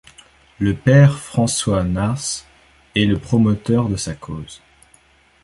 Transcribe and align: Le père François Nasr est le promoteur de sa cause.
Le 0.57 0.73
père 0.73 1.19
François 1.19 1.83
Nasr 1.83 2.45
est 2.95 3.05
le 3.05 3.19
promoteur 3.19 3.87
de 3.87 3.97
sa 3.97 4.15
cause. 4.15 4.59